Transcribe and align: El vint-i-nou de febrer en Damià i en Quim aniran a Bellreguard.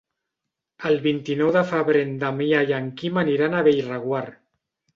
El 0.89 0.97
vint-i-nou 1.03 1.51
de 1.57 1.63
febrer 1.73 2.03
en 2.07 2.17
Damià 2.25 2.63
i 2.73 2.75
en 2.81 2.89
Quim 3.03 3.23
aniran 3.25 3.57
a 3.57 3.63
Bellreguard. 3.71 4.45